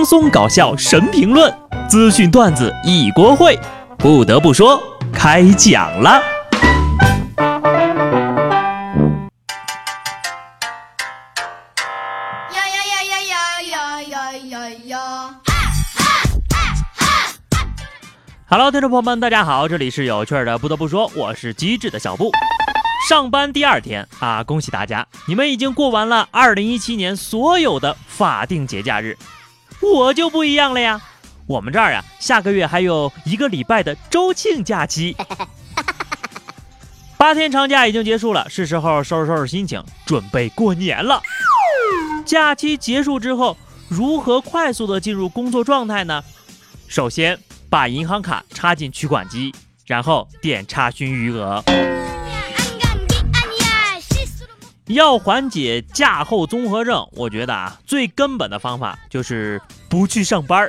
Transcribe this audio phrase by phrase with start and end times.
[0.00, 1.54] 轻松搞笑神评论，
[1.86, 3.60] 资讯段子一锅烩。
[3.98, 6.22] 不得不说，开讲了。
[12.48, 15.34] 呀呀呀呀呀呀呀
[18.48, 20.56] ！Hello，听众朋友们，大家好，这里是有趣的。
[20.56, 22.32] 不得不说，我是机智的小布。
[23.06, 29.18] 上班第二天啊，恭喜大家，你们已经过完了2017年所有的法定节假日。
[29.80, 31.00] 我就不一样了呀，
[31.46, 35.16] 我们这儿呀，下个月还有一个礼拜的周庆假期，
[37.16, 41.22] 八天长假已经结束了，是时候收拾收拾心情，准备过年了。
[42.24, 43.56] 假期结束之后，
[43.88, 46.22] 如何快速的进入工作状态呢？
[46.86, 47.38] 首先
[47.68, 49.54] 把银行卡插进取款机，
[49.86, 51.62] 然后点查询余额。
[54.90, 60.68] 要缓解假后综合症，我觉得啊，最根本的方法就是不去上班。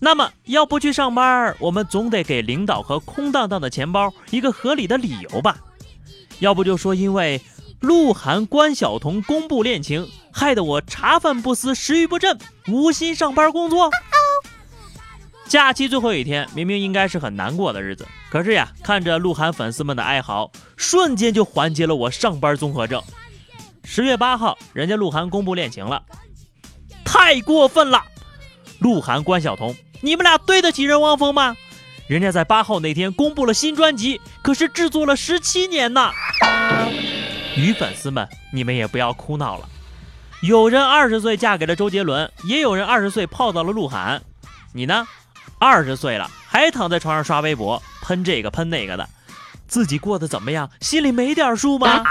[0.00, 5.56] 那么要不去上班，我们总得给领导和空荡荡的钱包一个合理的理由吧？
[6.40, 7.40] 要不就说因为
[7.80, 12.36] 鹿晗关晓彤公布恋情，害得我茶饭不思，食欲不振，
[12.66, 13.88] 无心上班工作。
[15.46, 23.00] 假期最后一天，明明应该是很难过的日子，可是呀，看着鹿晗粉丝们的哀嚎，瞬间就缓解了我上班综合症。
[23.90, 26.02] 十月八号，人家鹿晗公布恋情了，
[27.06, 28.04] 太过分了！
[28.80, 31.56] 鹿晗关晓彤，你们俩对得起人汪峰吗？
[32.06, 36.10] 人家在八号那天公布了新专辑，可是制作了十七年呢。
[37.56, 39.66] 女粉丝们，你们也不要哭闹了。
[40.42, 44.22] 有人二十岁嫁给了周杰伦，也有人二十岁泡到了鹿晗。
[44.74, 45.08] 你呢？
[45.58, 49.08] 二十岁了还躺在床上刷微博，喷这个喷那个的，
[49.66, 50.70] 自己过得怎么样？
[50.82, 52.04] 心里没点数吗？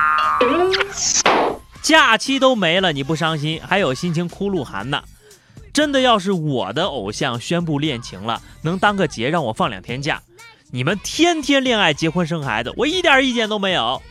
[1.88, 5.02] 假期都没了，你不伤心，还有心情哭鹿晗呢？
[5.71, 10.21] 真的要是我的偶像宣布恋情了，能当个节让我放两天假？
[10.69, 14.01] 你们天天恋爱、结婚、生孩子，我一点意见都没有。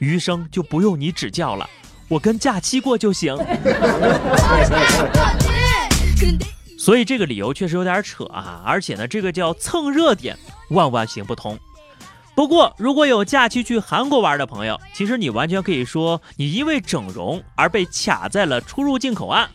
[0.00, 1.70] 余生就不用你指教了，
[2.08, 3.38] 我跟假期过就行。
[6.76, 10.36] 所以这个理由确实有点扯啊，而且呢，这个叫蹭热点，
[10.70, 11.56] 万万行不通。
[12.34, 19.50] 不过，如果有假期去韩国玩的朋友，其实你完全可以说你因为整容而被卡在了出入境口岸。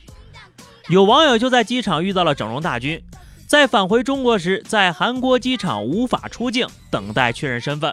[0.90, 3.04] 有网友就在机场遇到了整容大军，
[3.48, 7.92] 在返回中国时，在韩国机场无法出境，等待确认身份。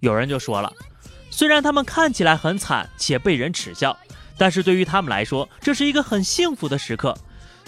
[0.00, 0.72] 有人就说了，
[1.28, 3.94] 虽然他们看起来很惨且被人耻笑，
[4.38, 7.14] 但是对于他们来说，这是一个很幸福的时刻。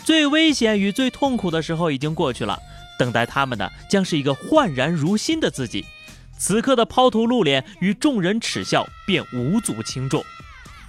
[0.04, 2.58] 最危险与最痛苦的时候已经过去了。
[3.00, 5.86] 等待他们的将是一个焕然如新的自己，
[6.36, 10.22] 此刻的抛头露脸与众人耻笑便无足轻重。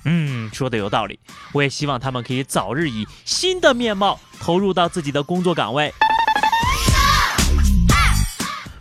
[0.04, 1.18] 嗯，说的有道理，
[1.54, 5.94] 我也希望他们可以早日以新的面貌投入到自己的工作岗位。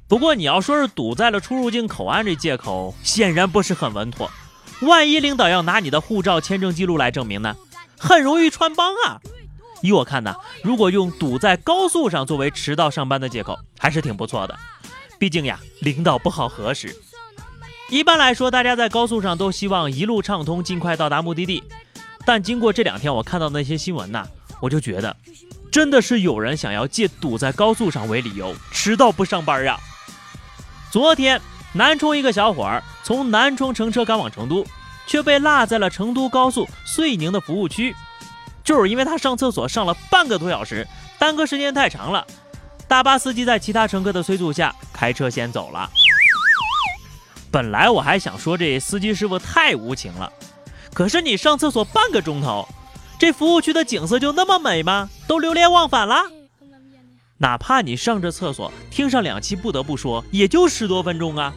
[0.08, 4.28] 不过你要说是堵在了出入境口岸这借口，显然不是很稳妥。
[4.80, 7.54] 万一领导要拿你的护照、签证记录来证明呢？
[7.96, 9.20] 很容易穿帮啊。
[9.82, 14.56] 依我看呢，如果用堵在高速上作为迟到上班的借口，还是挺不错的。
[15.18, 16.94] 毕竟呀，领导不好核实。
[17.88, 21.62] 一般来说，大家在高速上都希望一路畅通，尽快到达目的地。
[22.24, 24.26] 但经过这两天我看到那些新闻呐，
[24.60, 25.16] 我就觉得，
[25.72, 29.78] 真的是有人想要借堵在高速上为理由迟到不上班呀。
[30.92, 31.40] 昨天，
[31.72, 34.66] 南充一个小伙儿从南充乘车赶往成都，
[35.06, 37.94] 却被落在了成都高速遂宁的服务区。
[38.62, 40.86] 就是因为他上厕所上了半个多小时，
[41.18, 42.26] 耽搁时间太长了。
[42.86, 45.88] 大巴司机在其他乘客的催促下开车先走了。
[47.50, 50.32] 本来我还想说这司机师傅太无情了，
[50.92, 52.68] 可是你上厕所半个钟头，
[53.18, 55.08] 这服务区的景色就那么美吗？
[55.26, 56.16] 都流连忘返了？
[57.38, 61.54] 哪怕你上着厕所听上两期，不得不说也就十多分钟啊。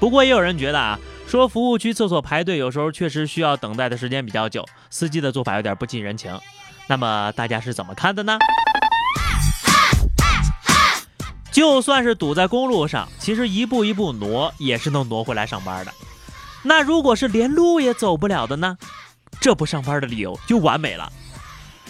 [0.00, 0.98] 不过也有人觉得啊。
[1.26, 6.38] 说服务区厕所排队有时候确实需要等待的时间比较久，司机的做法有点不近人情。
[6.86, 8.38] 那么大家是怎么看的呢？
[11.50, 15.92] 就算是堵在公路上，其实一步一步挪也是能挪回来上班的。
[16.62, 18.78] 那如果是连路也走不了的呢？
[19.40, 21.12] 这不上班的理由就完美了。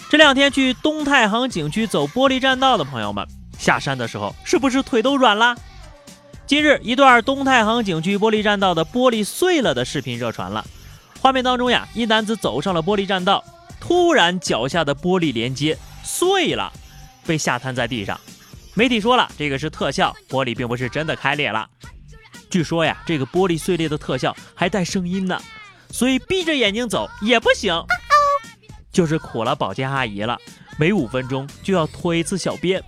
[0.09, 3.27] 这两天去东太行景区走玻璃栈道的朋友们，
[3.59, 5.55] 下山的时候是不是腿都软了？
[6.47, 10.65] 近日，一段东太行景区玻璃栈道的玻璃碎了的视频热传了。
[11.19, 13.43] 画面当中呀，一男子走上了玻璃栈道，
[13.81, 16.71] 突然脚下的玻璃连接碎了，
[17.25, 18.17] 被吓瘫在地上。
[18.75, 21.67] 媒体说了，这个是特效，玻璃并不是真的开裂了。
[22.49, 25.37] 据说呀，这个玻璃碎裂的特效还带声音呢，
[25.91, 27.83] 所以闭着眼睛走也不行。
[28.89, 30.37] 就是苦了保洁阿姨了，
[30.79, 32.81] 每五分钟就要拖一次小便。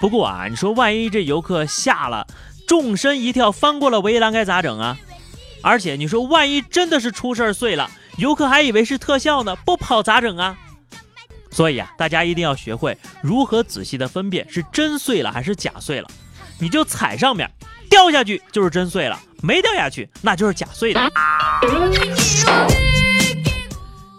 [0.00, 2.26] 不过啊，你说万一这游客下了，
[2.66, 4.96] 纵身一跳翻过了围栏该咋整啊？
[5.60, 10.56] 而且你说万一真的是出事儿碎了，游客还以为是特效呢，不跑咋整啊？
[11.50, 16.08] 所以啊，大家一定要学会如何仔细的分辨是真碎了还是假碎了。
[16.60, 17.50] 你就踩上面，
[17.90, 21.00] 掉下去就是真碎了，没掉下去那就是假碎的。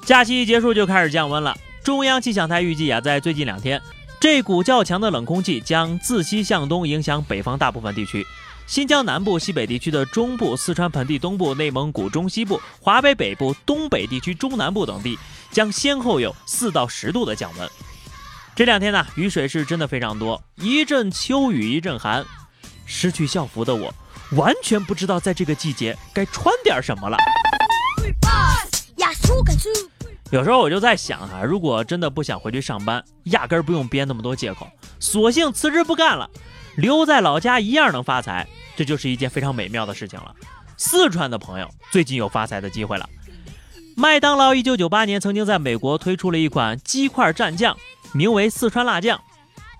[0.06, 3.82] 假期一结束就开始降温了，中央气象台预计啊，在最近两天。
[4.20, 8.28] 这股较强的冷空气将自西向东影响北方大部分地区，
[8.68, 15.18] 新疆南部、西北地区的中部、四川盆地东部、内蒙古中西部、华北北部、东北地区中南部等地
[15.52, 17.70] 将先后有四到十度的降温。
[18.58, 22.26] 这两天呢，雨水是真的非常多，一阵秋雨一阵寒，
[22.86, 23.94] 失去校服的我
[24.32, 27.18] 完全不知道在这个季节该穿点什么了。
[30.32, 34.68] 有时候我就在想哈，如果真的不想回去上班，压根儿不用编那么多借口，
[35.00, 36.30] 索性辞职不干了，
[36.76, 40.36] 留在老家一样能发财，这就是一件非常美妙的事情了。
[40.78, 43.10] 四川的朋友最近有发财的机会了。
[43.96, 47.76] 麦当劳1998年曾经在美国推出了一款鸡块蘸酱，
[48.14, 49.20] 名为四川辣酱，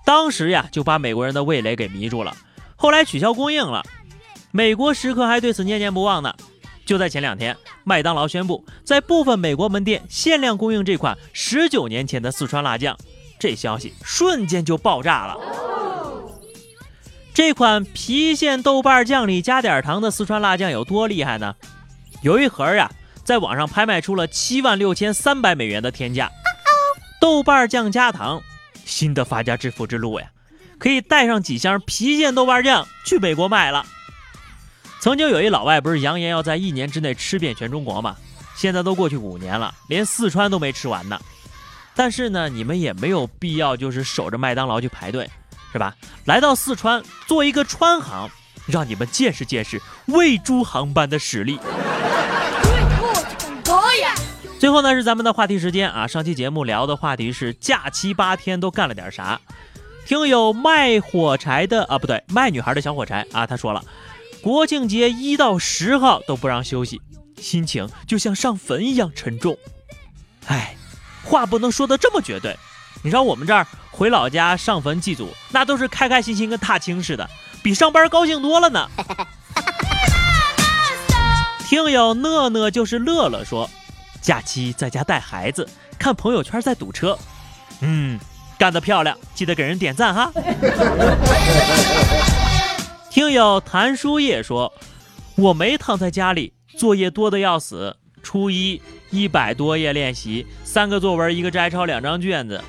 [0.04, 2.36] 当时呀就把美国人的味蕾给迷住了，
[2.74, 3.84] 后来取消供应了，
[4.50, 6.34] 美国食客还对此念念不忘呢。
[6.90, 12.98] 就在前两天，麦当劳宣布在部分美国门店限量供应这款十九年前的四川辣酱，
[13.38, 15.36] 这消息瞬间就爆炸了。
[17.32, 21.54] 这款郫县豆瓣酱里加点糖的四川辣酱有多厉害呢？
[22.22, 22.90] 有一盒呀，
[23.22, 26.28] 在网上拍卖出了七万六千三百美元的天价。
[27.20, 28.42] 豆瓣酱加糖，
[28.84, 30.26] 新的发家致富之路呀，
[30.76, 33.86] 可以带上几箱郫县豆瓣酱去美国卖了。
[35.00, 38.16] 曾经有一老外不是扬言要在一年之内吃遍全中国吗？
[38.54, 41.18] 现在都过去五年了，连四川都没吃完呢。
[41.94, 45.30] 但是呢，你们也没有必要就是守着麦当劳去排队，
[45.72, 45.96] 是吧？
[46.26, 48.28] 来到四川做一个川航，
[48.66, 51.58] 让你们见识见识喂猪航班的实力。
[54.58, 56.06] 最后呢，是咱们的话题时间啊！
[56.06, 59.40] 上期节目聊的话题是假期八天都干了点啥？
[60.04, 63.82] 听友卖火柴的啊，不对，卖女孩的小火柴啊，他说了。
[64.42, 67.00] 国庆节一到十号都不让休息，
[67.40, 69.56] 心情就像上坟一样沉重。
[70.46, 70.74] 哎，
[71.24, 72.56] 话不能说的这么绝对。
[73.02, 77.28] 你知道我们这儿回老家上坟祭祖，那都是开开心心跟踏青似的，
[77.62, 78.88] 比上班高兴多了呢。
[81.68, 83.68] 听友乐乐就是乐乐说，
[84.20, 87.16] 假期在家带孩子，看朋友圈在堵车。
[87.80, 88.18] 嗯，
[88.58, 90.32] 干得漂亮，记得给人点赞哈。
[93.10, 94.72] 听友谭书叶说
[95.34, 97.96] ：“我没躺在家里，作业多的要死。
[98.22, 98.80] 初一
[99.10, 102.62] 一百多页练习，三个作文，一个摘抄，两张卷子。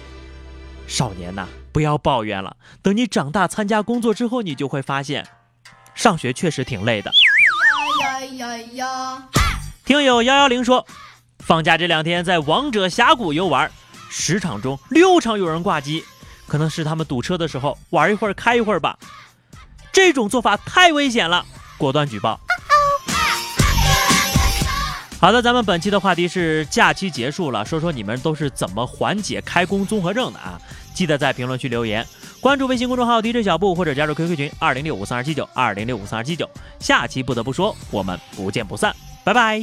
[0.88, 2.58] 少年呐，不要抱怨了。
[2.82, 5.28] 等你长大参加工作之后，你就会发现，
[5.94, 7.12] 上学确实挺累的。”
[8.02, 9.30] 呀呀呀！
[9.86, 10.88] 听友幺幺零说
[11.38, 13.70] ：“放假这两天在王者峡谷游玩，
[14.10, 16.04] 十场中六场有人挂机，
[16.48, 18.98] 可能是他们堵车的时候玩一会儿开一会儿吧。”
[19.92, 21.46] 这种做法太危险了，
[21.78, 22.40] 果断举报。
[25.20, 30.60] 好的，咱们本期的话题是假期结束了，说说你们都是怎么缓解开工综合症的啊？
[30.94, 32.06] 记得在评论区留言，
[32.40, 36.50] 关注微信公众号 DJ 小布或者加入 QQ 群二零六五三二七九二零六五三二七九。
[36.80, 39.62] 下期不得不说，我们不见不散，拜拜。